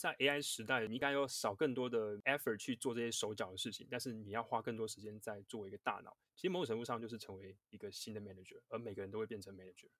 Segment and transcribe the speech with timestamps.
[0.00, 6.16] 在 AI 时代，你应该要少更多的 effort 去做这些手脚的事情，但是你要花更多时间在做一个大脑。
[6.34, 9.90] 其实某种程度上就是成为一个新的 manager，而每个人都会变成 manager。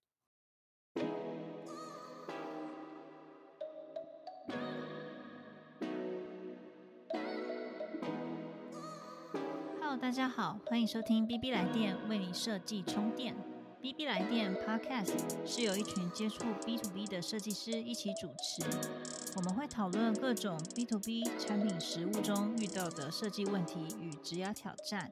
[9.82, 13.36] Hello，大家好，欢迎收听 BB 来电为你设计充电。
[13.82, 15.14] BB 来电 Podcast
[15.46, 18.62] 是由一群接触 B to B 的设计师一起主持，
[19.38, 25.10] 我们会讨论各种 B to B 产品实务中遇到的设计问题与职涯挑战。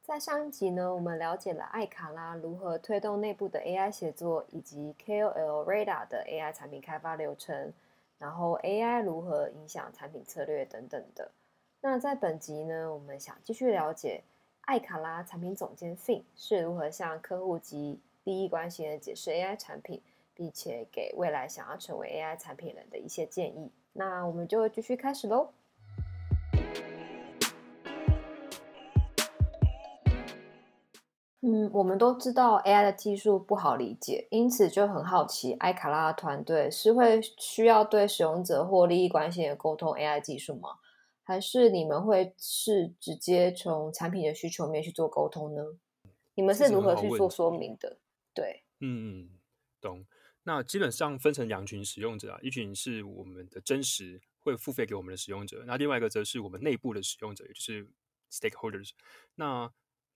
[0.00, 7.72] 在上一集呢，我们了解了艾卡拉如何推动内部的 AI 协作，以及 KOL Radar 的 AI 产品开发流程，
[8.18, 11.32] 然后 AI 如何影响产品策略等等的。
[11.80, 14.22] 那在本集呢，我们想继续了解。
[14.66, 20.00] 艾卡拉产品总监 Fin 是如何向客户及利益关系人解释 AI 产品，
[20.34, 23.70] 并且给未来想要成为 AI 产品人的一些建议？
[23.92, 25.50] 那我们就继续开始喽。
[31.42, 40.78] 嗯，我们都知道 AI 的技术不好理解，因此就很好奇，艾卡拉团队是会需要对使用者或利益关系人沟通 AI 技术吗？
[41.24, 45.62] 还是你们会是直接从产品的需求面去做沟通呢？
[46.34, 47.98] 你们是如何去做说明的？
[48.34, 49.30] 对，嗯嗯，
[49.80, 50.04] 懂。
[50.42, 57.88] 那基本上分成两群使用者啊，一群是我们的真实会付费给我们的使用者，那另外一个则是我们内部的使用者，也就是
[58.30, 58.90] stakeholders。
[59.36, 59.72] 那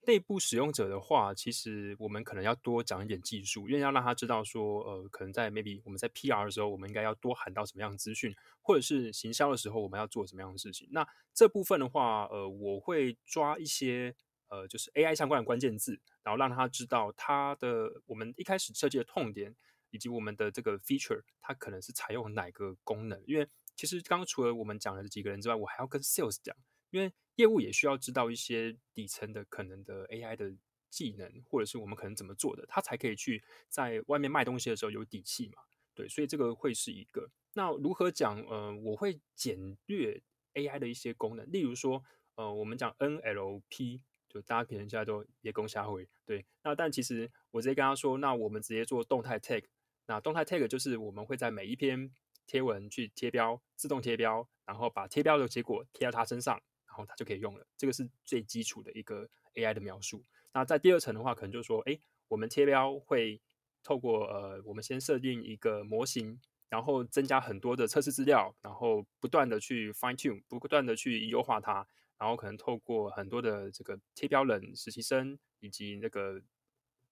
[0.07, 10.87] 内部使用者的话，其实我们可能要多讲一点技术，因为要让他知道说，呃，可能在 maybe 我们在 PR 的时候，我们应该要多喊到什么样的资讯，或者是行销的时候，我们要做什么样的事情。
[10.91, 14.15] 那这部分的话，呃，我会抓一些
[14.47, 19.55] 呃，就是 AI 相关的关键字，然后让他知道他的我们一开始设计的痛点，
[19.91, 23.21] 以及我们的这个 feature，它可能是采用哪个功能。
[23.27, 26.55] 因为其实刚刚除了我们讲的这几个人之外，我还要跟 sales 讲，
[26.89, 30.53] 因为业务也需要知道一些底层的可能的 AI 的
[30.89, 35.61] 技能，或者是我们可能怎么做的，他才可以去在外面卖东西的时候有底气嘛？
[35.95, 37.31] 对，所以这个会是一个。
[37.53, 38.41] 那如何讲？
[38.41, 40.21] 呃，我会简略
[40.53, 42.03] AI 的一些功能，例如说，
[42.35, 46.09] 呃，我们讲 NLP，就大家可能现在都也攻下回。
[46.25, 49.63] 对，那但其实我直接跟他说，那我们直接做动态 tag。
[50.07, 52.11] 那动态 tag 就是我们会在每一篇
[52.45, 56.61] 贴文去贴标，自动贴标，然后把贴标的结果贴到他身上。
[57.05, 60.23] 它就可以用了，这个是最基础的一个 AI 的描述。
[60.53, 63.41] 那在第二层的话，可能就是说，哎，我们贴标会
[63.83, 71.87] 透过呃，我们先设定一个模型，然后增加很多的测试资料，然后不断的去 fine tune，不断的去优化它，
[72.17, 76.41] 然后可能透过很多的这个贴标人、实习生以及那个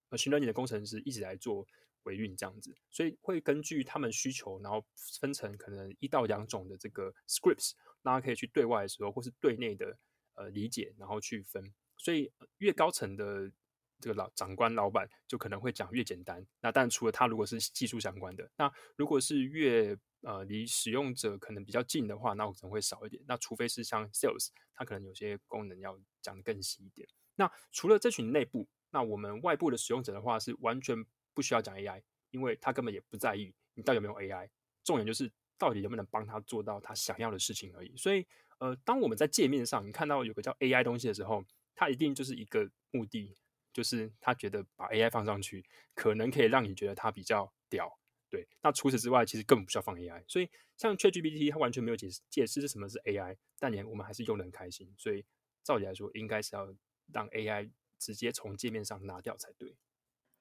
[0.09, 1.65] 呃训练你的工程师一直来做
[2.03, 4.83] 维运这样子，所以会根据他们需求，然后
[5.21, 7.73] 分成可能一到两种的这个 scripts。
[8.07, 9.97] 大家可以去对外的时候，或是对内的
[10.35, 11.73] 呃理解，然后去分。
[11.97, 13.51] 所以越高层的
[13.99, 16.47] 这个老长官、老板就可能会讲越简单。
[16.61, 23.21] 那但除了他如果是技术相关的，那如果是越呃离使用者可能比较近的话，那我可能会少一点。
[23.27, 27.05] 那除非是像 sales，他可能有些功能要讲的更细一点。
[27.35, 30.95] 那除了这群内部，那我们外部的使用者的话，是完全
[31.33, 34.49] 不需要讲 AI，因为他根本也不在意你到底有没有 AI。
[34.85, 35.29] 重点就是。
[35.57, 37.95] 到底能不能帮他做到他想要的事情而已。
[37.97, 38.25] 所以，
[38.59, 41.43] 呃，当我们在界面上你看到有个叫 AI 东西的时候，
[41.75, 43.37] 它一定就是一个目的，
[43.71, 45.63] 就是他觉得把 AI 放上去，
[45.93, 47.99] 可能可以让你觉得它比较屌。
[48.29, 50.23] 对，那除此之外，其实根本不需要放 AI。
[50.27, 54.93] 所以，像 ChatGPT，它完全没有解释解释是什么是 AI，但连我们还是用的很开心。
[54.97, 55.23] 所以，
[55.63, 56.67] 照理来说，应该是要
[57.13, 59.75] 让 AI 直接从界面上拿掉才对。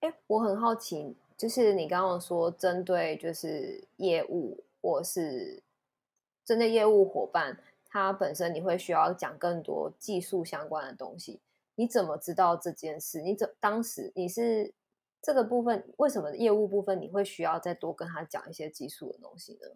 [0.00, 4.65] 哎，我很好奇，就是你刚刚说针对就是业务。
[4.81, 5.62] 或是
[6.44, 11.41] 针对业务伙伴，他本身你会需要讲更多技术相关的东西。
[11.75, 13.20] 你怎么知道这件事？
[13.20, 14.72] 你怎当时你是
[15.20, 15.92] 这个部分？
[15.98, 19.69] 为什么业务部分你会需要再多跟他讲一些技术的东西呢？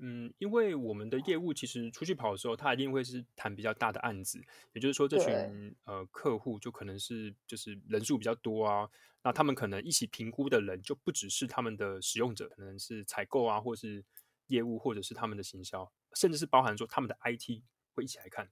[0.00, 4.40] 嗯，因为我们的业务其实出去跑的时候，他一定会是谈比较大的案子，
[4.72, 8.88] 也就是说，这群呃客户就可能是就是人数比较多啊，
[9.22, 14.04] 那他们可能一起评估的人就不只是他们的使用者，可能是采购啊，或是
[14.46, 17.62] 业务，或者是他们的行销，甚至是包含说他们的 IT
[17.92, 18.50] 会一起来看。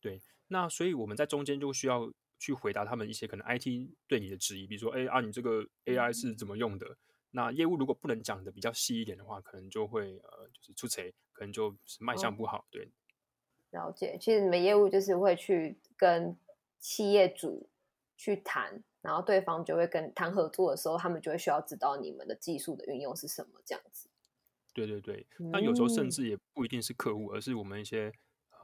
[0.00, 6.96] 对，那所以我们在中间就需要去回答他们一些可能 IT 对你的质疑，比如说，哎啊，你这个 AI 是怎么用的？
[7.32, 12.66] 那业务如果不能讲的比较细一点的话，可能就会呃，就是出贼，可能就是卖相不好。
[12.70, 12.88] 对，
[13.70, 14.16] 了解。
[14.20, 16.36] 其实你们业务就是会去跟
[16.78, 17.68] 企业主
[18.16, 24.08] 去谈，然后对方就会跟谈合作的时候，他们就会需要知道你们的技术的运用是什么这样子。
[24.74, 28.12] 对对对，那有时候甚嗯至也不一定是客户，而是我们一些呃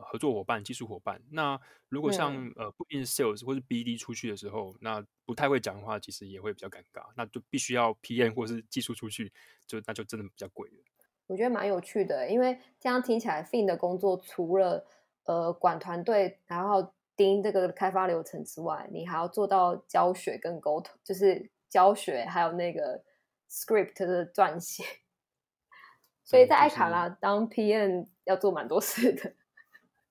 [0.04, 1.20] 合作伙伴、技术伙伴。
[1.30, 7.06] 那如果像对呃不一定是 sales 或是 BD 出去的时候，那不太会讲的话，其实也会比较尴尬。
[7.16, 9.32] 那就必须要 PM 或是技术出去，
[9.66, 10.76] 就那就真的比较贵了。
[11.26, 14.86] 我觉得蛮有趣的，因为这样听起来，Fin 的工作除了
[15.24, 23.04] 呃管团队，然后盯这个开发流程之外，你还要做到教学跟沟通，就是教学还有那个
[23.50, 24.84] script 的撰写。
[26.24, 29.34] 所以在艾卡拉当 PM 要做蛮多事的。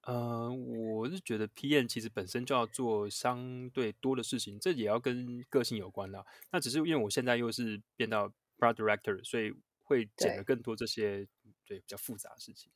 [0.07, 6.25] 呃，我是觉得 PM 其实本身就要做相对多的事情，这也要跟个性有关啦。
[6.49, 9.51] 那只是因为我现在又是变到 Product Director，所以
[9.83, 11.27] 会捡对的更多这些
[11.65, 12.71] 对比较复杂的事情。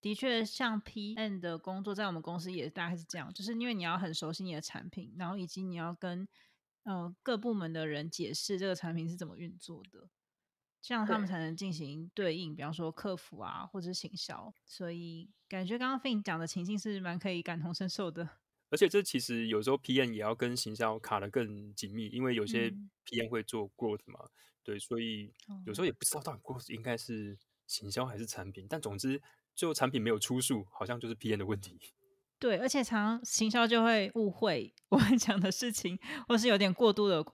[0.00, 6.28] 的确，像 PM 的工作，在我们公司也大概是这样，就是因为你要很熟悉你的产品，然后以及你要跟
[6.84, 10.08] 呃各部门的人解释这个产品是怎么运作的，
[10.86, 14.54] 这样他们才能进行对应，比方说客服啊，或者是行销。
[14.64, 18.28] 所以感觉刚刚 Fin 讲的情境是蛮可以感同身受的。
[18.70, 24.28] 而且这其实有时候 PM 也要跟行销卡得更紧密，因为有些嗯 PM 会做 growth 嘛，
[24.62, 25.34] 对，所以
[25.64, 27.36] 有时候哦也不知道到底 growth 应该是
[27.66, 29.20] 行销还是产品，但总之
[29.56, 31.80] 最后产品没有出数，好像就是 PM 的问题。
[32.38, 35.98] 对，而且常常行销就会误会我们讲的事情，
[36.28, 37.24] 或是有点过度的，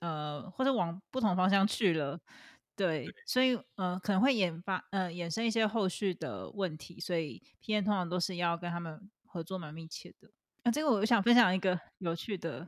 [0.00, 2.20] 呃，或者往不同方向去了。
[2.80, 10.30] 对，所以呃，可能会引发呃衍生一些后续的问题，所以 P N 通常都是要跟他们合作蛮密切的。
[10.62, 12.66] 那、这个我想分享一个有趣的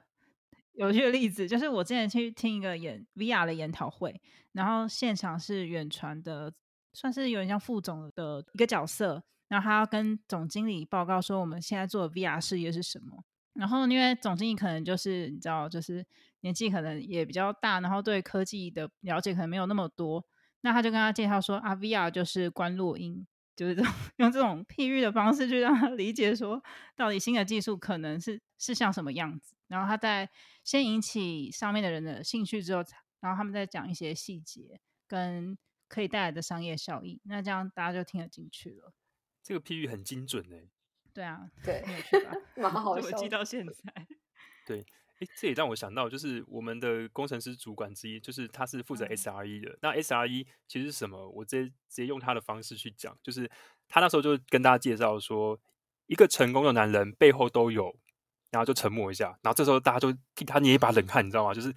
[0.74, 4.20] 有趣的例子，就是我之前去听一个演 VR 的研讨会，
[4.52, 6.52] 然后现场是远传的，
[6.92, 13.24] 算是有点像副总的一个角色，然后他要跟总经理报告说我们现在做的 VR 事业是什么。
[13.54, 16.04] 然后因为总经理可能就是你知道，就是
[16.42, 20.24] 年纪可能也比较大，然后对科技的了解可能没有那么多，
[20.60, 26.62] 那他就跟他介绍说啊，VR 就是关落音，就是这种 用这种譬喻的方式去让他理解说，
[26.94, 29.56] 到底新的技术可能是是像什么样子。
[29.68, 30.28] 然后他在
[30.62, 32.84] 先引起上面的人的兴趣之后，
[33.20, 35.56] 然后他们再讲一些细节跟
[35.88, 38.92] 可以带来的商业效益，那这样大家就听得进去了。
[39.42, 40.68] 这个譬喻很精准哎、
[41.12, 41.84] 对啊，对？
[42.56, 44.06] 蛮好这我记到现在。
[44.66, 44.84] 对，
[45.24, 49.78] 诶，这也让我想到，就是我们的工程师主管之一，就是他是负责嗯 SRE 的。
[49.80, 51.28] 那 SRE 其实是什么？
[51.30, 53.48] 我直接直接用他的方式去讲，就是
[53.88, 55.58] 他那时候就跟大家介绍说，
[56.06, 57.94] 一个成功的男人背后都有，
[58.50, 61.54] 然后就沉默一下，然后这时候大家就替他捏一把冷汗，你知道吗？
[61.54, 61.68] 就是、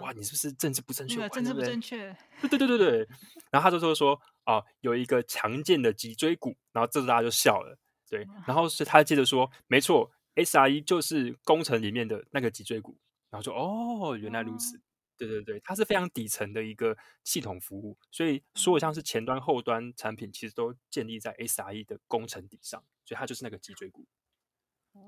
[0.00, 1.28] 哇，嗯你是不是政治不正确？
[1.30, 3.08] 政治不正确，对对对对对。
[3.50, 7.78] 然后他就说说啊，有一个强健的脊椎骨，然后这时候大家就笑了。
[8.08, 10.10] 对，然后是他接着说，没错
[10.44, 12.96] ，SRE 就是工程里面的那个脊椎骨。
[13.30, 14.76] 然后说哦，原来如此。
[14.76, 14.80] 哦
[15.20, 24.06] 对对对，它是非常底层的一个系统服务，所以所有像是前端、后端产品，其实都建立在 SRE 的工程底上，所以它就是那个脊椎骨。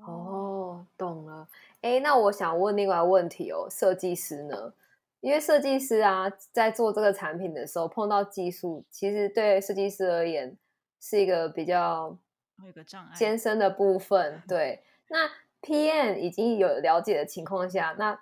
[0.05, 1.49] 哦，懂了。
[1.81, 4.75] 哎，那我想问另外一个问题哦，设计师呢？
[5.19, 10.55] 因为设计师啊，在做这个产品的时候，碰到技术，其实对设计师而言
[11.01, 12.15] 是一个比较
[12.59, 13.15] 会有个障碍。
[13.15, 14.43] 艰深的部分。
[14.47, 15.29] 对，那
[15.61, 18.19] PM 已经有了解的情况下，那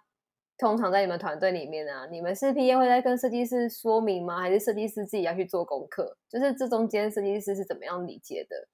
[0.57, 4.39] 通常在你们团队里面啊，你们是 PM 会在跟设计师说明吗？
[4.39, 6.17] 还是设计师自己要去做功课？
[6.29, 8.67] 就是这中间设计师是怎么样理解的？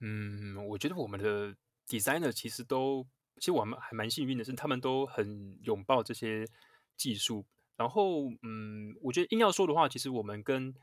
[0.00, 1.56] 嗯，我觉得我们的
[1.88, 3.06] designer 其实都，
[3.36, 6.46] 其实我们还蛮幸运的是，他们都很拥抱这些
[6.96, 7.44] 技术。
[7.76, 10.74] 然后，嗯，我觉得硬要说的话，其实我们跟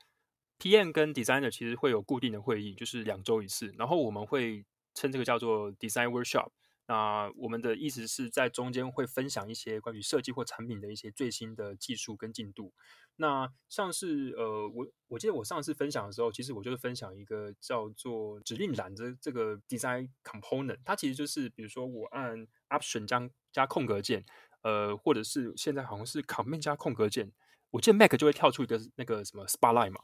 [0.60, 3.74] PM 跟 designer 其实会有固定的会议，就是两周一次。
[3.78, 6.50] 然后我们会称这个叫做 design workshop。
[6.86, 12.74] 那我们的意思是在中间会分享一些关于设计或产品的一些最新的技术跟进度。
[13.16, 24.26] 那像是呃，我我记得我上次分享的时候，其实我就是分享一个叫做指令栏这这个 design component，它其实就是比如说我按 option 加加空格键，
[24.64, 27.32] 呃，或者是现在好像是 command 加空格键，
[27.72, 30.02] 我记得 Mac 就会跳出一个那个什么 spotlight 嘛。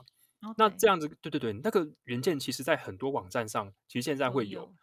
[0.58, 4.74] 那这样子，对对对，那个原件其实在很多网站上，其实现在会有。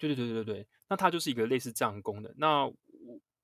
[0.00, 2.32] 对对对对对对，那它就是一个类似这样的功能。
[2.36, 2.74] 那我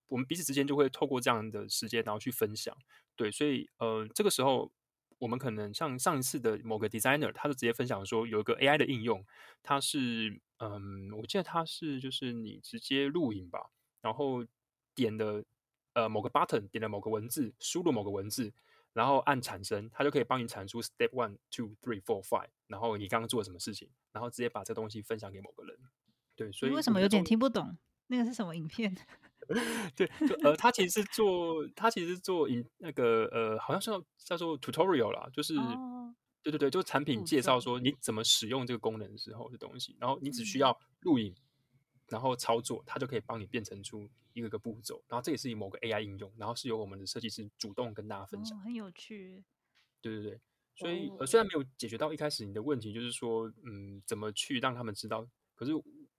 [0.06, 2.72] 我们彼此之间就会透过这样的时间，然后去分享。
[3.16, 4.70] 对，所以呃，这个时候
[5.18, 9.24] 我们可能像上一次的某个 designer，他就直接分享说有一个 AI 的应用，
[9.64, 14.44] 它是嗯，我记得它是就是你直接录影吧，然后
[14.94, 15.44] 点的
[15.94, 18.52] 呃某个 button，点了某个文字，输入某个文字，
[18.94, 25.76] 然后按产生，它就可以帮你产出 step one two three four five，然后你刚刚做了什么事情，然后直接把这东西分享给某个人。
[26.34, 27.76] 对，所以为什么有点听不懂？
[28.06, 28.96] 那个是什么影片？
[29.94, 41.34] 对，就呃，他其实是做，他其实是做影那个呃，好像是叫叫做 tutorial 啦，就是、哦对对对，就产品介绍骤说你怎么使用这个功能的时候的东西，然后你只需嗯要录影，
[42.08, 45.02] 然后操作，它就可以帮你变成出一个个步骤。
[45.08, 48.58] 然后这也是以某个 AI 应用，然后是由我们的设计师主动跟大家分享。
[48.58, 49.44] 哦，很有趣。
[50.00, 50.40] 对对对，
[50.76, 55.72] 所以哦呃，虽然没有解决到一开始你的问题，就是说，嗯，怎么去让他们知道，可是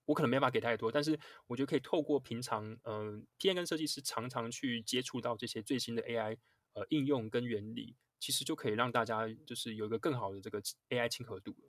[0.05, 6.37] 我可能没办法给太多，但是我觉得可以透过平常，嗯、p n 跟设计师常常去接触到这些最新的 AI
[6.73, 11.69] 呃应用跟原理，其实就可以让大家就是有一个更好的这个 AI 亲和度了。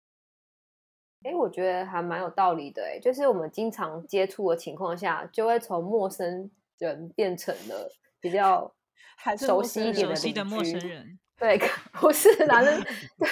[1.26, 2.84] 哎，我觉得还蛮有道理的。
[2.84, 7.90] 哎，就是我们经常接触的情况下，就会从陌生人变成了
[8.20, 8.72] 比较
[9.18, 11.58] 还是熟悉一点的熟悉的陌生人，对，
[11.94, 12.80] 不是男人
[13.18, 13.28] 对，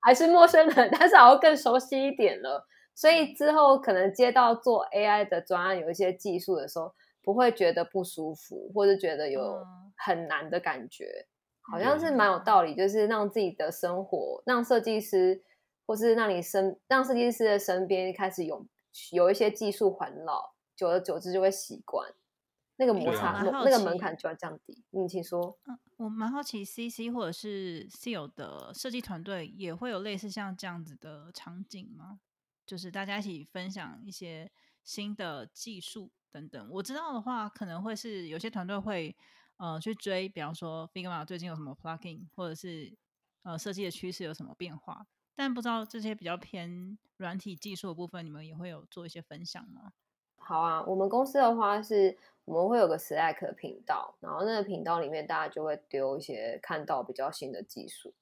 [0.00, 2.64] 还是陌生人，但是好像更熟悉一点了。
[2.94, 11.26] 所以之后可能接到做 AI 的专案，有一些技术的时候，不会觉得不舒服，或者觉得有嗯很难的感觉，
[11.62, 12.76] 好像是蛮有道理。
[12.76, 15.42] 就是让自己的生活，让设计师，
[15.86, 18.66] 或是让你身，让设计师的身边开始有
[19.12, 22.12] 有一些技术环绕，久而久之就会习惯，
[22.76, 24.84] 那个摩擦、那个奇门槛就要降低。
[24.90, 25.58] 你，请说。
[25.66, 32.20] 嗯，我蛮好奇，CC 或者是 Seal 的设计团队也会有类似像这样子的场景吗？
[32.66, 34.50] 就是大家一起分享一些
[34.82, 36.68] 新的技术等等。
[36.70, 39.14] 我知道的话，可能会是有些团队会
[39.58, 42.96] 呃去追，比方说 Figma 最近有什么 plugin，或者是
[43.42, 45.06] 呃设计的趋势有什么变化。
[45.34, 49.92] 但不知道这些比较偏软体技术的部分，你们也会有做一些分享吗？
[50.36, 58.12] 好啊，我们公司的话是我们会有个 Slack 的频道，然后那个频道里面大家就会丢一些看到比较新的技术。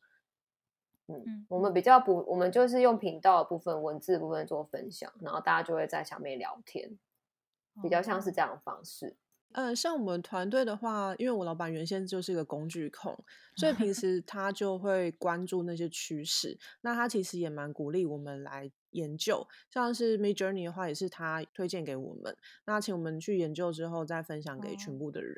[1.08, 6.96] 嗯，嗯我们比较不，我们就是用频道的部分、文字部分做分享，然后大家就会在下面聊天，
[7.82, 9.16] 比较像是哦这样的方式。
[9.52, 13.16] 呃，像我们团队的话，因为我老板原先就是一个工具控，
[13.56, 16.58] 所以平 时他就会关注那些趋势。
[16.80, 25.36] 那他其实也蛮鼓励我们来研究，像是 Mid Journey 的话，也是他推荐给我们，那请我们去研究之后再分享给全哦部的人。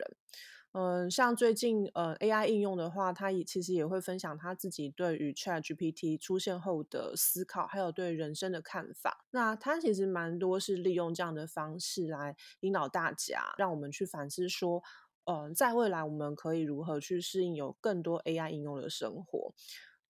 [0.76, 9.24] 嗯，像最近呃 AI 应用的话，他也其实也会分享他自己对于 Chat GPT 出现后的思考，还有对人生的看法。
[9.30, 14.82] 那他其实蛮多是利用这样的方式来引导大家，让我们去反思说，
[15.26, 19.54] 嗯、在未来我们可以如何去适应有更多 AI 应用的生活。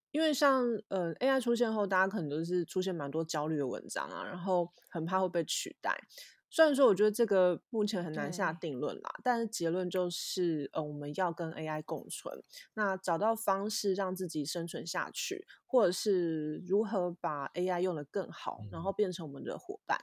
[0.09, 5.95] 因为像呃 AI 出现后，大家可能都是出现蛮多焦虑的文章啊，然后很怕会被取代。
[6.55, 12.41] 虽然说我觉得这个目前很难下定论啦，但是结论就是，呃，我们要跟 AI 共存，
[12.75, 19.99] 那找到方式让自己生存下去，或者是如何把 AI 用得更好，然后变成我们的伙伴。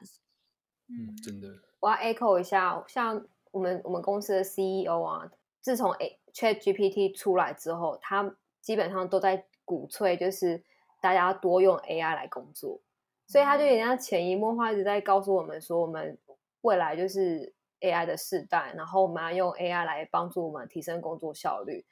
[0.89, 1.49] 嗯，真的，
[1.81, 5.33] 我要 echo 一下，像我们我们公司的 CEO 啊，
[5.63, 10.63] 自从 A Chat GPT 出来之后，他基本上都在鼓吹，就是
[11.01, 12.83] 大家多用 AI 来工作，
[13.27, 16.19] 所以他就有点像潜移默化一直在告诉我们说，我们
[16.63, 21.85] 未来就是 AI 的世代，然后我们要用 AI 来帮助我们提升工作效率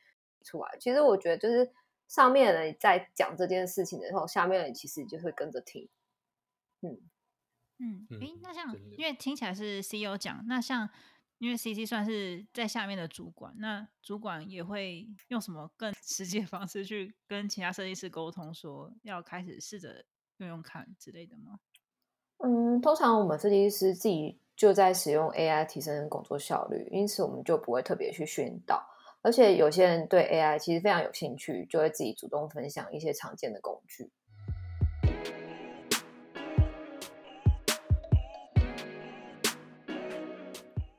[0.42, 0.76] 出来。
[0.80, 1.70] 其实我觉得，就是
[2.08, 5.88] 上面的人在讲这件事情的时候，下面的人其实就会跟着听。
[6.80, 6.98] 嗯，
[7.78, 10.88] 嗯，诶，嗯那像因为听起来是 CEO 讲，那像
[11.38, 20.04] 因为 CC 算是在下面的主管，那主管也会用什么更实际的方式去跟其他设计师沟通，说要开始试着
[20.38, 21.60] 用用看之类的吗？
[22.38, 28.86] 嗯，通常我们设计师自己就在使用 AI 提升工作效率，因此我们就不会特别去宣导。
[29.22, 34.12] 而且有些人对 AI 其实非常有兴趣，就会自己主动分享一些常见的工具。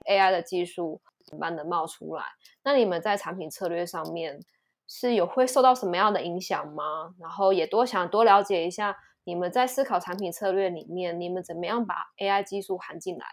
[0.05, 0.99] AI 的技术
[1.33, 2.23] 慢慢的冒出来，
[2.63, 4.39] 那你们在产品策略上面
[4.87, 7.13] 是有会受到什么样的影响吗？
[7.19, 13.25] 然后也多想多了解一下，你们在思考产品策略里面，你们怎么样把 AI 技术含进来？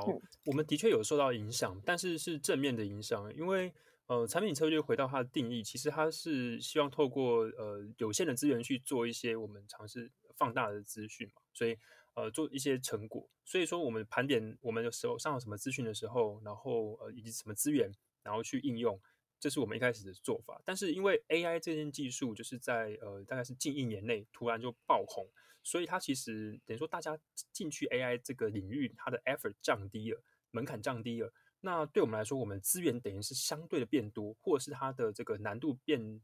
[0.00, 3.72] 好嗯，我们的确有受到影响，但是是正面的影响，因为
[4.06, 11.78] 呃，产品策略回到它的定义，其实它是希望透过呃有限的资源去做一些我们尝试放大的资讯嘛，所以
[12.14, 13.26] 呃做一些成果。
[13.44, 17.90] 所以说，我们盘点我们的手上有什么资讯的时候，然后呃以及什么资源，
[18.22, 19.00] 然后去应用，
[19.40, 20.60] 这是我们一开始的做法。
[20.66, 25.26] 但是因为 AI 这件技术就是在呃大概是近一年内突然就爆红，
[25.64, 27.18] 所以它其实等于说大家
[27.50, 31.32] 进去 AI 这个领域，它的 effort 降低了，门槛降低了。
[31.60, 36.20] 那对我们来说，我们资源等于是相对的变多，或者是它的这个难度变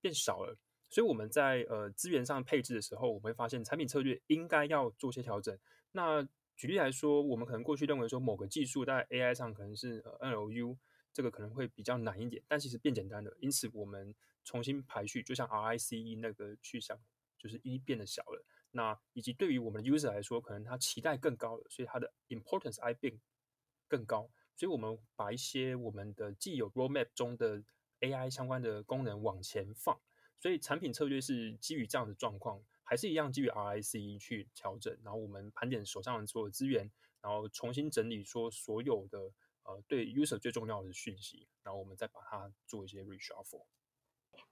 [0.00, 0.58] 变少了。
[0.90, 5.56] 所以我们在呃资源上配置的时候，我们会发现产品策略应该要做些调整。
[5.92, 6.22] 那
[6.56, 10.76] 举例来说，我们可能过去认为说某个技术在 AI 上可能是呃 NLU，
[11.12, 13.34] 这个可能会比较难一点，但其实变简单了。
[13.38, 16.98] 因此我们重新排序，就像 RICE 那个去想，
[17.38, 18.44] 就是一变得小了。
[18.72, 23.20] 那以及对于我们的 user 来说，可能他期待更高了，所以它的 importance I 变
[23.86, 24.30] 更高。
[24.56, 27.62] 所以我们把一些我们的既有 roadmap 中的
[28.00, 30.00] AI 相关的功能往前放。
[30.40, 34.96] 所以产品策略是基于这样的状况，还是一样基于 RICE 去调整。
[35.04, 39.18] 然后我们盘点手上的所有资源，然后重新整理说所有的
[39.64, 43.66] 呃对 user 最重要的讯息，然后我们再把它做一些 reshuffle。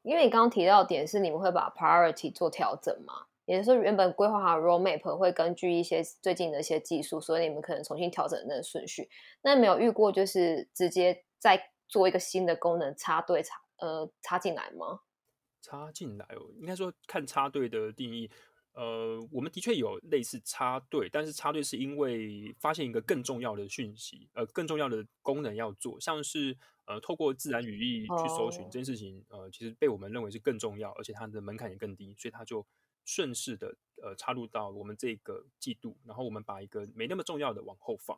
[0.03, 3.27] 因为你刚刚提到点是你们会把 priority 做调整嘛？
[3.51, 9.09] 也就是原本规划好 roadmap 会根据一些最近的一些技术，所以你们可能重新调整那个顺序。
[9.43, 15.01] 那没有遇过就是直接再做一个新的功能插队插呃插进来吗？
[15.61, 18.31] 插进来哦，应该说看插队的定义。
[18.73, 32.65] 呃，我们的确有类似插队，但是插队是因为发现一个更重要的讯息，呃，更重要的功能要做，像是呃，透过自然语义去搜寻这件事情，呃，其实被我们认为是更重要，而且它的门槛也更低，所以它就
[33.11, 38.17] 顺势的呃插入到我们这个季度，然后我们把一个没那么重要的往后放。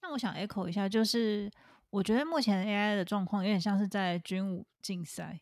[0.00, 1.50] 那我想 echo 一下，就是
[1.90, 5.40] 我觉得目前 AI 的状况有点像是在军武竞赛。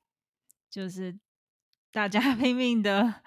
[0.70, 1.18] 就是
[1.90, 3.22] 大家 拼命的，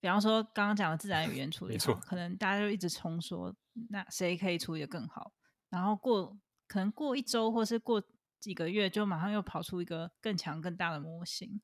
[0.00, 3.54] 比方说刚刚讲的自然语言处理，可能大家就一直冲说，
[3.90, 5.30] 那谁可以处理的更好？
[5.68, 6.34] 然后过
[6.66, 8.02] 可能过一周或是过
[8.40, 11.60] 几个月，就马上又跑出一个更强更大的模型。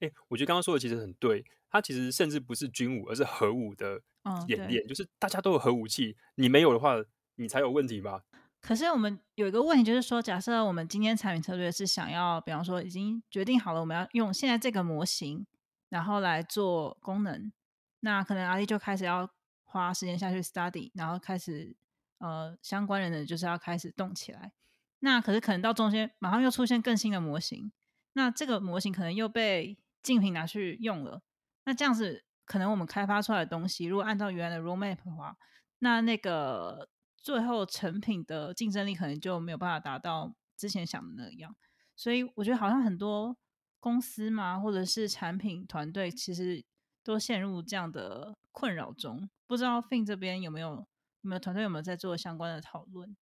[0.00, 4.00] 哎，我觉得刚刚说的其实很对，它其实甚至不是军武，而是核武的
[4.46, 6.94] 演练，就是大家都有核武器，你没有的话，
[7.36, 8.22] 你才有问题吧？
[8.60, 15.46] 可是我们有一个问题，就是说，假设我们今天产品策略是想要，比方说已经决定好了，我们要用现在这个模型，
[15.88, 17.52] 然后来做功能，
[18.00, 19.30] 那可能阿力就开始要
[19.62, 21.76] 花时间下去 study，然后开始
[22.18, 24.52] 呃相关人的就是要开始动起来。
[25.00, 27.70] 那可是可能到中间马上又出现更新的模型，
[28.14, 31.22] 那这个模型可能又被竞品拿去用了。
[31.64, 35.36] 那这样子，可能我们开发出来的东西，如果按照原来的 roadmap 的话，
[35.78, 36.88] 那那个。
[37.20, 41.54] 最后成品的竞争力可能就没有办法达到之前想的那样，
[41.96, 43.36] 所以我觉得好像很多
[43.80, 46.64] 公司嘛，或者是产品团队，其实
[47.02, 49.28] 都陷入这样的困扰中。
[49.48, 50.86] 不知道 Fin 这边有没有有
[51.22, 53.14] 没有团队有没有在做相关的讨论？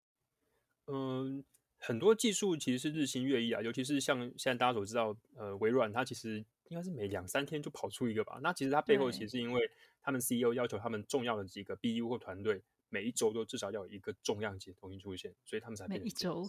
[0.88, 1.43] 嗯，
[1.80, 8.39] 很多技术其实是日新月异啊，尤其是像现在大家所知道，呃，微软它其实应该是每两三天就跑出一个吧。
[8.41, 9.69] 那其实它背后其实是因为
[10.01, 12.63] 他们 CEO 要求他们重要的几个 BU 或团队。
[12.89, 16.47] 每一周都至少要有一个重量级的东西出现，所以他们才每一周，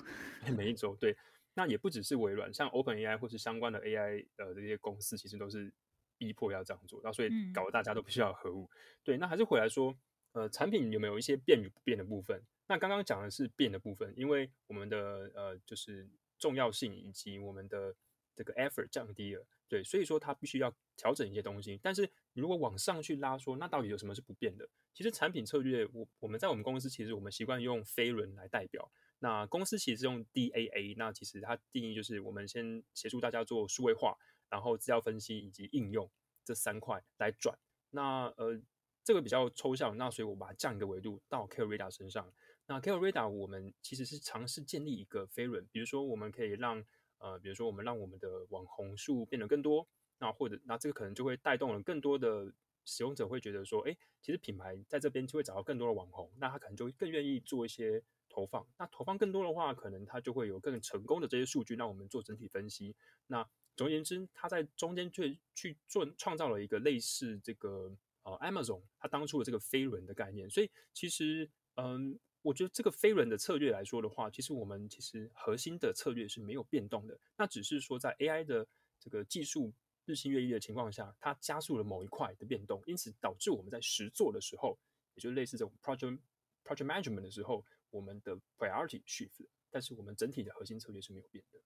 [0.56, 1.16] 每一周对。
[1.54, 5.72] 那也不只是微软，像 Open AI 或是相关的 AI 呃这些公司，其实都是
[6.18, 8.70] 逼迫要这样做，那所以搞得大家都必须要合物。
[9.02, 9.96] 对，那还是回来说，
[10.32, 12.40] 呃，产品有没有一些变与不变的部分？
[12.68, 16.06] 那刚刚讲的是变的部分，因为我们的呃就是
[16.38, 17.96] 重要性以及我们的
[18.36, 19.44] 这个 effort 降低了。
[19.68, 21.78] 对，所以说它必须要调整一些东西。
[21.82, 24.68] 但是你如果往上去拉，说那到底有什么是不变的？
[24.94, 28.90] 其实产品策略，我我们在我们公司其实我们习惯用飞轮来代表。
[29.18, 34.16] 那公司其实是用 DAA，那其实它定义就是我们先协助大家做数位化，
[34.50, 36.10] 然后资料分析以及应用
[36.44, 37.58] 这三块来转。
[37.90, 38.60] 那呃
[39.02, 42.32] 这个比较抽象，那所以我把它降一个维度到 k a r e Radar 身上。
[42.66, 46.84] 那 k a r e Radar 我们其实是尝试建立一个飞轮，比如说我们可以让
[47.18, 49.86] 呃，比如说我们让我们的网红数变得更多，
[50.18, 52.52] 那或者那这个可能就会带动了更多的
[52.84, 58.66] 使用者会觉得说，哎，其实品牌在这边就会找到更多的网红，那他可能就更愿意做一些投放。
[58.78, 62.94] 那投放更多的话，可能他就会有更成功的这些数据让我们做整体分析。
[63.26, 70.48] 那总而言之，他在中间去去做创造了一个类似这个呃 Amazon 他当初的这个飞轮的概念。
[70.50, 72.18] 所以其实嗯。
[72.46, 77.18] 我觉得这个飞轮的策略来说的话，其实我们其实核心的策略是没有变动的。
[77.36, 78.64] 那只是说在 AI 的
[79.00, 84.78] 这个技术日新月异的情况下，它加速了某一块的变动，因此导致我们在实做的时候，
[85.16, 86.20] 也就类似这种 project
[86.64, 91.58] project management 的时候，我们的 priority shift，但是我们整体的核心策略是没有变的。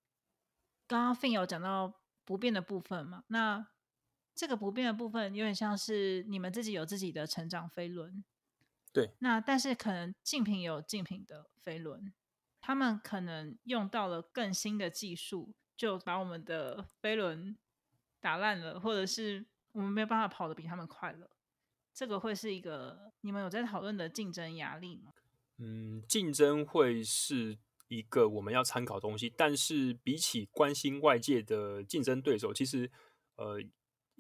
[0.86, 3.24] 刚刚 Fin 有讲到不变的部分嘛？
[3.26, 3.68] 那
[4.34, 8.24] 这个不变的部分有点像是你们自己有自己的成长飞轮。
[8.92, 12.12] 对，那但是可能竞品有竞品的飞轮，
[12.60, 17.56] 他们可能用到了更新的技术，就把我们的飞轮
[18.18, 21.30] 打烂了，或者是我们没有办法跑得比他们快了。
[21.94, 25.12] 这个会是一个你们有在讨论的竞争压力吗？
[25.58, 32.90] 嗯，竞争会是一个我们要参考东西，但是比起关心外界的竞争对手，其实
[33.36, 33.62] 呃。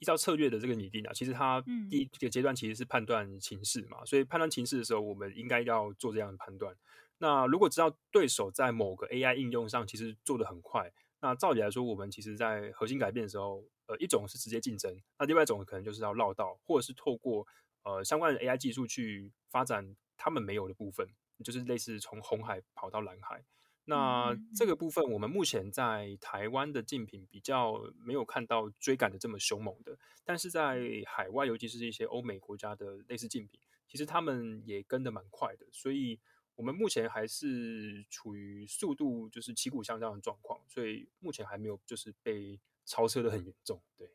[0.00, 6.74] 依照策略的这个拟定啊，其实它第一个阶段其实是判断情势嘛，所以判断情势的时候，我们应该要做这样的判断。
[7.18, 17.46] 那如果知道对手在某个 AI 应用上其实做的很快，那照理来说，我们其实在核心改变的时候，呃，一种是直接竞争，那另外一种可能就是要绕道，或者是透过
[17.82, 21.06] 呃相关的 AI 技术去发展他们没有的部分，
[21.44, 23.44] 就是类似从红海跑到蓝海。
[23.86, 36.20] 那这个部分，我们目前在台湾的竞品比较没有看到追赶的这么凶猛的，但是在海外，尤其是一些欧美国家的类似竞品，其实他们也跟的蛮快的，所以
[36.54, 43.82] 我们目前还是处于速度就是旗鼓相当的状况，所以目前还没有就是被超车的很严重。
[43.96, 44.10] 对，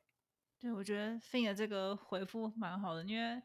[0.59, 3.41] 对我觉得 Fin 的这个回复蛮好的，因为。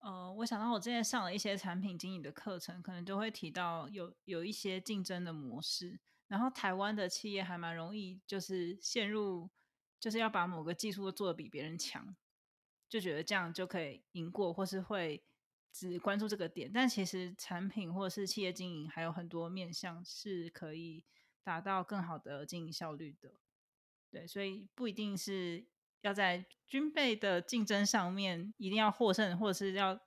[0.00, 6.00] 呃，我想到我之前上了一些产品经理的课程，可能就会提到有有一些竞争的模式。
[6.26, 9.50] 然后台湾的企业还蛮容易，就是陷入
[9.98, 12.16] 就是要把某个技术做的比别人强，
[12.88, 15.22] 就觉得这样就可以赢过，或是会
[15.72, 16.70] 只关注这个点。
[16.72, 21.04] 但其实产品或者是企业经营还有很多面向是可以
[21.42, 23.34] 达到更好的经营效率的。
[24.10, 25.66] 对，所以不一定是。
[26.02, 29.98] 要在军备的竞争上面一定要获胜，或者是要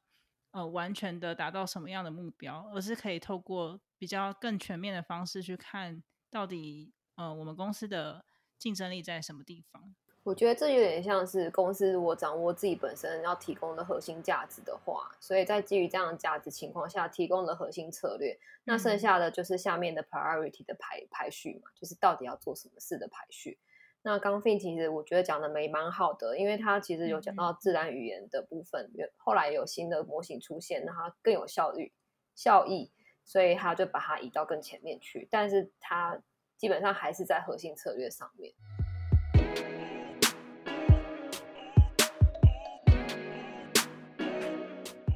[0.51, 6.01] 呃完全的达到什么样的目标，而是可以透过比较更全面的方式去看
[6.31, 8.25] 到底呃我们公司的
[8.57, 9.93] 竞争力在什么地方。
[10.23, 23.59] 我觉得这有点像是公司如果掌握自己本身要提供的核心价值的话，所以在基于这样的价值情况下提供的核心策略，那剩下的就是下面的 priority 的排排序嘛，就是到底要做什么事的排序。
[24.05, 31.93] 那刚其实我觉得讲的没蛮好的，因为他其实有讲到自然语言的部分，后来有新的模型出现，那它更有效率、
[32.35, 32.91] 效益，
[33.23, 36.21] 所以他就把它移到更前面去，但是它
[36.57, 38.53] 基本上还是在核心策略上面。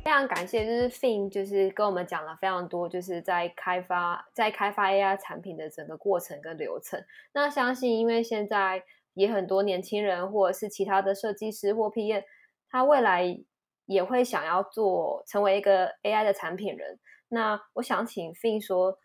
[0.07, 7.03] 非常感谢，就是 Fin，就是跟我们讲了非常多，就是在开发在开发 AI 产品的整个过程跟流程。
[7.33, 8.81] 那相信，因为现在
[9.15, 12.23] 也很多年轻人或者是其他的设计师或 PM，
[12.69, 13.37] 他未来
[13.85, 16.97] 也会想要做成为一个 AI 的产品人。
[17.27, 18.97] 那我想请 Fin 说，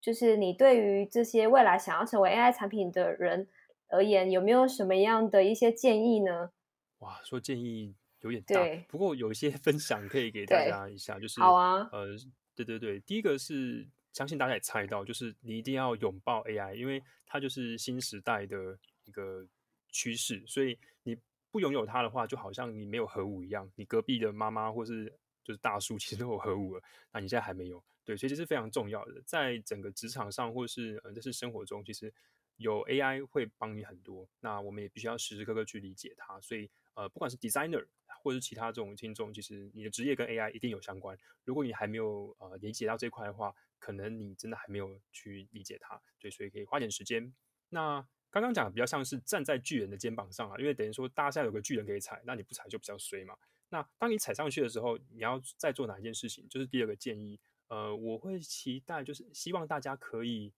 [0.00, 3.48] 就是你对于这些未来想要成为 AI 产品的人
[3.88, 6.52] 而言，有没有什么样的一些建议呢？
[7.00, 7.96] 哇，说建议。
[8.22, 12.16] 有点大，不过有一些 分享可以给大家一下，就是好啊，呃，
[12.54, 19.46] 对对对，第一个是相信大家也猜到，就是你一定要拥抱 AI，因为它就是新时代的一个
[19.90, 21.16] 趋势，所以你
[21.52, 25.12] 不拥有它的话，就好像你没有核武一样，你隔壁的妈妈或是
[25.44, 32.12] 就是大叔 其实都有核武了，那你现在还没有，对，所以这是非常重要的，在整个职场上或是呃，这是生活中，其实
[32.56, 37.86] 有 AI 会帮你很多，那我们也必须要时时刻刻去理解它，所以呃，不管是 designer。
[38.22, 41.16] 或者是其他这种听众，其实你的职业跟 AI 一定有相关。
[41.44, 46.00] 如果你还没有呃理解到这块的话，可能你真的还没有去理解它。
[46.18, 47.34] 对，所以可以花点时间。
[47.68, 53.36] 那刚刚讲的比较像是站在巨人的肩膀上啊，因为等于说大家现在有个巨人可以踩，那你不踩就比较衰嘛。
[53.70, 56.46] 那当你踩上去的时候，你要再做哪一件事情？
[56.48, 60.52] 就是第二个建议，呃，我会期待就是希望大家可以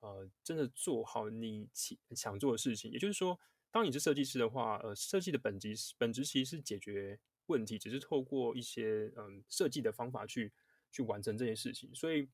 [0.00, 1.68] 呃真的做好你
[2.10, 3.40] 想做的事情，也就是说。
[3.70, 10.50] 当你是设计师的话，呃，设计的本质本质其实是解决问题，只是透过一些嗯设计的方法去
[10.90, 11.94] 去完成这件事情。
[11.94, 12.26] 所以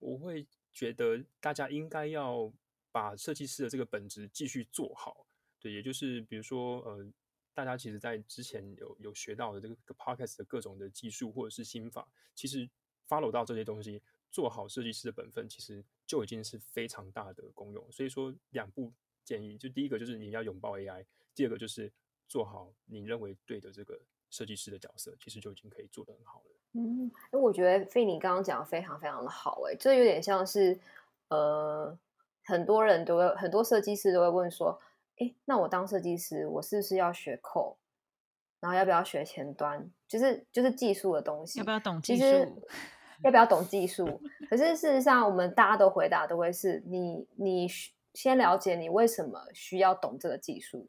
[0.00, 2.52] 我会觉得大家应该要
[2.90, 5.28] 把设计师的这个本质继续做好。
[5.60, 7.12] 对，也就是比如说，呃，
[7.54, 12.68] 大家其实在之前有有学到的这个 podcast 的各种的技术或者是心法，其实
[13.06, 17.92] follow 到这些东西，做好设计师的本分，其实就已经是非常大的功用。
[17.92, 18.92] 所以说两步。
[19.28, 21.92] 建议就第一个就是你要拥抱 AI，第二个就是
[22.26, 26.46] 做好你认为对的这个设计师的角色，其实就已经可以做得很好了。
[26.72, 30.80] 嗯，哎，我觉得费尼刚刚讲的非常非常的好，哎，这有点像是
[31.28, 31.94] 呃，
[32.42, 34.80] 很多人都会，很多设计师都会问说，
[35.18, 37.76] 哎，那我当设计师，我是不是要学 code，
[38.60, 42.62] 然后要不要学前端，就是就是技术的东西，要不要懂技术？
[43.24, 44.22] 要不要懂技术？
[44.48, 47.68] 可是事实上，我们大家都回答都会是你你。
[48.18, 50.88] 先了解你为什么需要懂这个技术，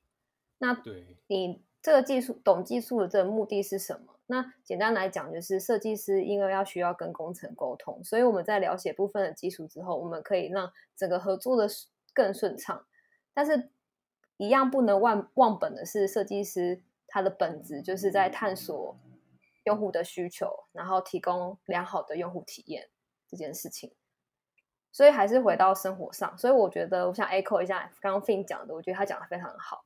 [0.58, 4.16] 那对你这个技术懂技术的这个目的是什么？
[4.26, 11.68] 那简单来讲，就是设计师因为要需要跟工程沟通，所以我们在了解部分的技术之后，我们可以让整个合作的
[12.16, 12.84] 更顺畅。
[13.32, 13.70] 但是，
[14.38, 18.98] 一样不能忘忘本的是，设计师他的本质就是在探索
[19.66, 22.90] 用户的需求，然后提供良好的用户体验
[23.30, 23.94] 这件事情。
[24.92, 29.86] 所以还是回到生活上，所以我觉得我想 echo 一下刚刚 Fin 讲的，我觉得他讲的非常好。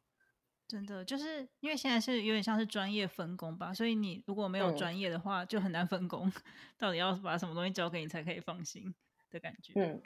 [0.66, 6.32] 真的，就是因为现在是有点像是专业分工吧，所以你如果没有专业的话，就很难分工。
[6.80, 8.96] 到底要把什么东西交给你才可以放心
[9.30, 9.74] 的感觉？
[9.76, 10.02] 嗯，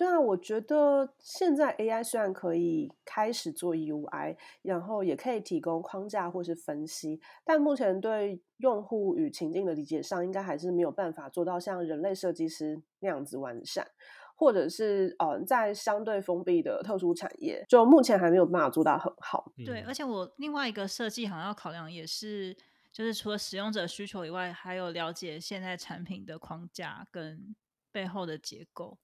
[0.00, 13.86] 对啊，我觉得现在 AI 虽然可以开始做 UI，然后也可以提供框架或是分析，但目前对用户与情境的理解上，应该还是没有办法做到像人类设计师那样子完善，
[14.34, 19.52] 或者是呃，在相对封闭的特殊产业，就目前还没有办法做到很好。
[19.66, 22.56] 对，而且我另外一个设计好像要考量也是，
[22.90, 27.54] 就是除了使用者需求以外，还有了解现在产品的框架跟
[27.92, 28.96] 背后的结构。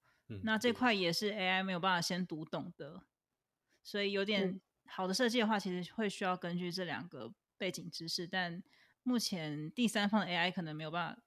[0.43, 3.01] 那这块也是 AI 没有办法先读懂的，
[3.83, 8.61] 所以有点好的设计的话，其实会需要根据这两个背景知识，但
[9.03, 11.21] 目前第三方的 AI 可能没有办法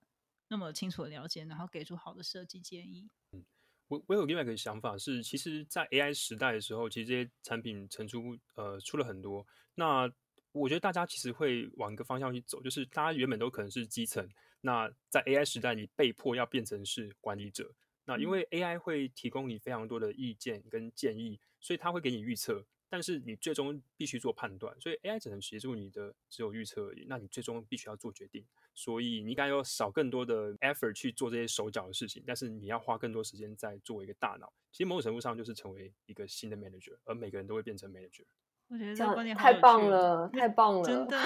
[0.48, 3.08] 那么清楚的了解，然后给出好的设计建议。
[3.32, 3.44] 嗯，
[3.88, 10.10] 我我有另外一个想法是，其实，在 AI 时代的时候，其实这些产品层出呃出了很多，那
[10.52, 14.28] 我觉得大家其实会往一个方向去走，就是大家原本都可能是基层，
[14.60, 17.74] 那在 AI 时代，你被迫要变成是管理者。
[18.04, 27.04] 那因为 AI 会提供你非常多的意见跟建议，所以它会给你预测，但是你最终必须做判断，所以 AI 只能协助你的只有预测而已。
[27.08, 34.52] 那你最终必须要做决定，所以你应该要少更多的 effort 去做这些手脚的事情，但是你要花更多时间在做一个大脑。
[34.72, 38.24] 其实某种程度上就是成为一个新的 manager，而每个人都会变成 manager。
[38.70, 41.18] 我觉得这个观点太棒了，太棒了，真 的。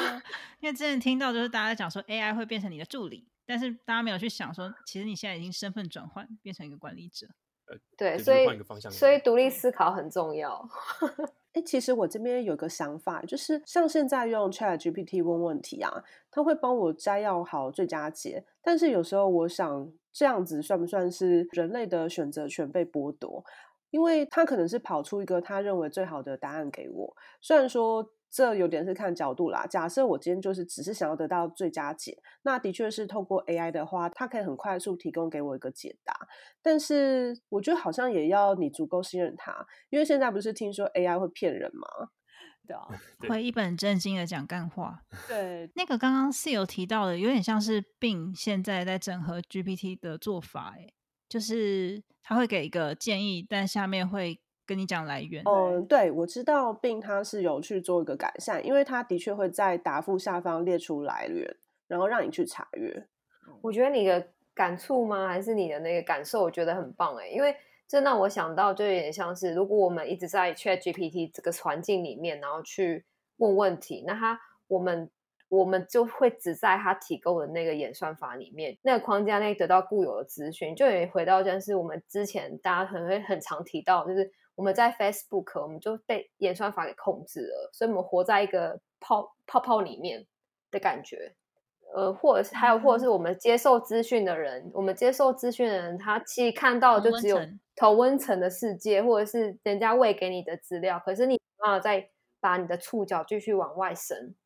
[0.60, 3.28] 因为之前听到就是大家讲说 AI 会变成你的助理。
[3.46, 7.26] 但是大家没有去想说，其实你现在已经身份转换，变成一个管理者。
[7.66, 8.46] 呃，对，所以
[8.90, 10.66] 所以独立思考很重要。
[11.52, 15.92] 哎，其实我这边有个想法，就是像现在用 Chat GPT 问问题啊，
[16.30, 18.46] 它会帮我摘要好最佳解。
[18.62, 23.44] 但是有时候我想，这样子算不算是人类的选择权被剥夺？
[23.94, 28.10] 因为他可能是跑出一个他认为最好的答案给我，虽然说。
[28.36, 29.64] 这有点是看角度啦。
[29.64, 36.12] 假设我今天就是只是想要得到最佳解，那的确是透过 AI 的话，它可以很快速提供给我一个解答。
[36.60, 41.86] 但是我觉得好像也要你足够信任它，因为现在不是听说 AI 会骗人吗？
[42.66, 42.88] 对啊，
[43.30, 44.98] 会一本正经的讲干话。
[45.28, 50.92] 对，那个刚刚是有提到的，有点像是病现在在整合 GPT 的做法，哎，
[51.28, 54.38] 就是他会给一个建议，但下面会。
[54.66, 61.54] 跟你讲来源，嗯，对，我知道，并他是有去做一个改善，因为他的确会在答复下方列出来源，
[61.86, 63.06] 然后让你去查阅。
[63.60, 65.28] 我觉得你的感触吗？
[65.28, 66.42] 还是你的那个感受？
[66.42, 67.54] 我觉得很棒哎，因为
[67.86, 73.04] 这让我想到，就有点像是，如果我们一直在 Chat GPT 这个环境里面，然后去
[73.36, 75.10] 问问题，那他我们
[75.54, 84.32] 我们就会只在他提供的那个演算法里面，那个框架内得到固有的资讯，就也回到像是我们之前大家可能会很常提到，就是。
[84.56, 90.24] 我们在 Facebook，我们就被演算法给控制了，所以我们活在一个泡泡泡里面
[90.70, 91.34] 的感觉。
[91.92, 97.40] 呃，或者是还有，或者是我们接受资讯的人，我们接受资讯的人，他其实看到就只有
[97.74, 101.02] 头温层的世界，或者是人家喂给你的资料。
[101.04, 104.36] 可是你没有再把你的触角继续往外伸，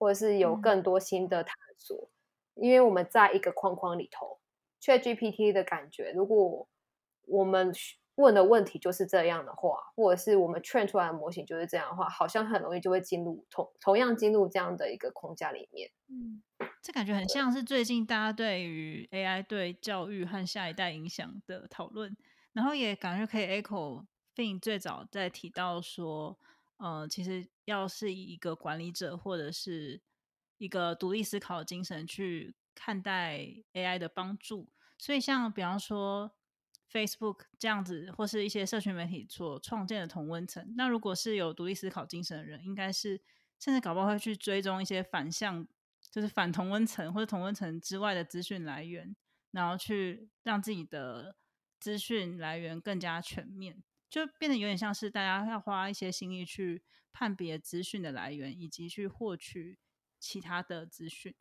[0.00, 2.10] 或者是有更多新的探索，
[2.54, 4.40] 因为我们在一个框框里头。
[4.80, 6.66] ChatGPT 的感觉，如果
[7.26, 7.72] 我们。
[8.16, 15.90] 问的问题就是这样的话，或者是我们 train 出来的模型就是这样的话，好像很容易就会进入同同样进入这样的一个框架里面。
[16.08, 16.42] 嗯，
[16.82, 22.14] 这感觉很像是最近大家对于 AI 对教育和下一代影响的讨论，
[22.52, 24.04] 然后也感觉可以 echo
[24.36, 26.38] Fin 最早在提到说，
[26.80, 30.00] 呃，其实要是以一个管理者或者是
[30.58, 33.38] 一个独立思考精神去看待
[33.72, 36.32] AI 的帮助，所以像比方说。
[36.92, 40.74] Facebook 这样子，或是一些社群媒体所创建的同温层。
[40.76, 43.22] 那如果是有独立思考精神的人，应该是
[43.60, 45.64] 甚至搞不好会去追踪一些反向，
[46.10, 49.14] 就是反同温层或者同温层之外的资讯来源，
[49.52, 51.36] 然后去让自己的
[51.78, 59.78] 资讯来源更加全面，就变得有点像是大家要花一些心力去判别资讯的来源，以及去获取
[60.18, 61.34] 其他的资讯。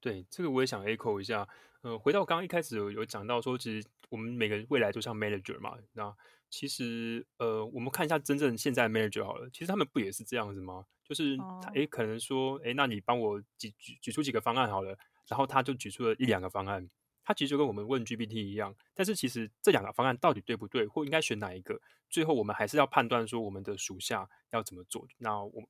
[0.00, 1.48] 对，这个我也想 echo 一下。
[1.82, 5.78] 呃，回到刚刚一开始有有讲到说，其实我们每个人未来都像 manager 嘛。
[5.92, 6.12] 那
[6.50, 10.84] 其实呃，我们看一下真正现在 manager 好了，其实他们不也是这样子吗？
[11.04, 16.90] 就是他哎，可能说哎，那你帮我举举举出几个方案好了，然后他就举出了一两个方案，
[17.26, 18.74] 他其实就跟我们问 GPT 一样。
[18.94, 25.06] 但是其实这两个方案到底对不对，或应该选哪一个，最后我们还是要判断说我们的属下要怎么做。
[25.18, 25.68] 那我们。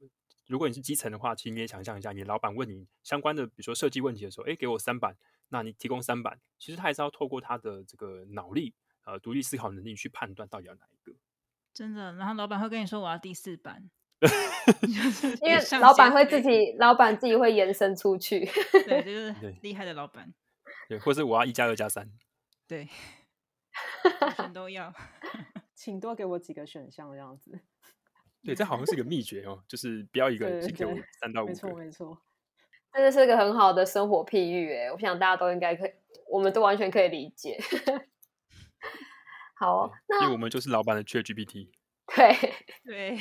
[0.49, 5.17] 如果你是基层的话，其实你也想象一下，你老板问你相关的，比如说设计问题的时候，哎，给我三版，
[5.49, 8.73] 那你提供三版，其实他还是要透过他的这个脑力，
[9.05, 11.17] 呃，独立思考能力去判断到底要哪一个。
[11.75, 13.91] 真的，然后老板会跟你说我要第四版
[15.43, 18.49] 因为老板会自己，老板自己会延伸出去，
[18.87, 20.33] 对，就是厉害的老板，
[20.89, 22.11] 对，或是我要一加二加三，
[22.67, 22.89] 对。
[24.37, 24.93] 全都要。
[25.75, 27.61] 请多给我几个选项，这样子。
[28.43, 31.77] 对，这好像是个秘诀哦，就是不要一个，人只给我三到五没错，个。
[31.77, 32.23] 没错。
[32.93, 35.93] 真的是个很好的生活譬喻，哎，我想大家都应该可以，
[36.31, 37.59] 我们都完全可以理解。
[39.59, 41.71] 好哦，那因为我们就是老板的 ChatGPT。
[42.15, 43.19] 对，对，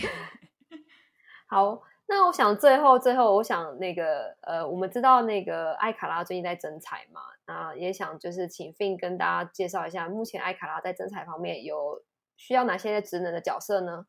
[1.47, 12.03] 好，那我想最后最后，我想那个呃，我们知道那个艾卡拉最近在征才嘛，那也想就是请 Fin 跟大家介绍一下，目前艾卡拉在征才方面有
[12.35, 14.05] 需要哪些职能的角色呢？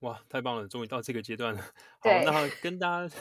[0.00, 1.60] 哇，太棒了，终于到这个阶段了。
[1.60, 1.70] 好，
[2.02, 3.18] 对那 跟大家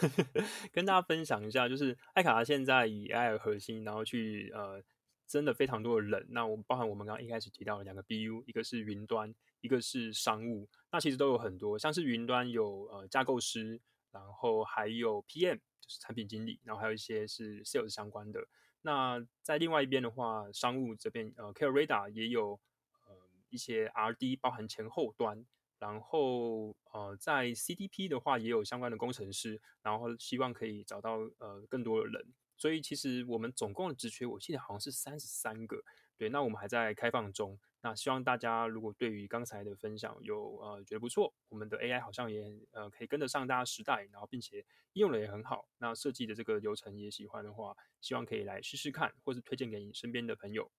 [0.72, 4.82] 跟大家分享一下，就是艾卡拉现在以 AI 为核心，然后去呃，
[5.26, 6.26] 真的非常多的人。
[6.30, 9.34] 那我们包含我们刚刚一开始提到的两个 BU，一个是云端，
[9.66, 10.70] 一个是商务。
[10.92, 18.48] 那其实都有很多，像是云端有呃架构师，然后还有 PM，就是产品经理，然后还有一些是 Sales 相关的。
[18.82, 22.60] 那在另外一边的话，商务这边呃 k a r Radar 也有
[23.08, 23.18] 呃
[23.50, 25.46] 一些 RD，包含前后端。
[25.78, 32.34] 然后呃，在 CDP 的话也有相关的工程师，然后希望可以找到呃更多的人。
[32.56, 35.84] 所以其实我们总共的职缺，我记得好像是三十三个。
[36.18, 37.58] 对，那我们还在开放中。
[37.82, 45.68] 那希望大家如果对于刚才的分享有呃觉得不错，我们的 AI 好像也呃可以跟得上大家时代，然后并且应用的也很好。
[45.78, 50.72] 那设计的这个流程也喜欢的话，希望可以来试试看，或是推荐给你身边的朋友。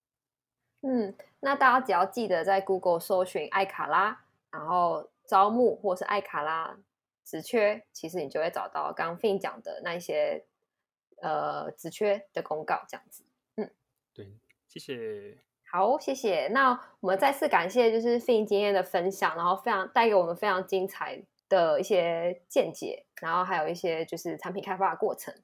[0.81, 6.79] 嗯，那大家只要记得在 Google 搜寻艾卡拉，然后招募或是艾卡拉
[7.25, 10.45] 职缺，其实你就会找到刚刚 Fin 讲的那一些
[11.23, 13.25] 呃职缺的公告，这样子。
[13.57, 13.71] 嗯
[14.13, 14.33] 对，
[14.79, 15.39] 谢谢。
[15.71, 16.49] 好，谢谢。
[16.49, 25.35] 那我们再次感谢就是 Fin 今天的分享，然后非常带给我们非常精彩的一些见解，然后还有一些就是产品开发的过程。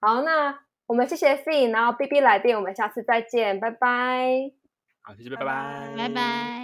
[0.00, 4.50] 好，那我们谢谢 Fin，然后 B B 来电，我们下次再见，拜拜。
[5.02, 6.57] 好，谢谢，拜拜，拜拜。